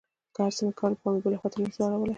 چې 0.33 0.39
هرڅه 0.43 0.61
مې 0.65 0.73
کول 0.79 0.93
پام 1.01 1.11
مې 1.13 1.21
بلې 1.23 1.37
خوا 1.39 1.49
ته 1.53 1.57
نه 1.63 1.69
سو 1.75 1.81
اړولى. 1.85 2.09